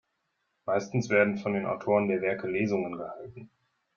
[0.65, 3.51] Meistens werden von den Autoren der Werke Lesungen gehalten.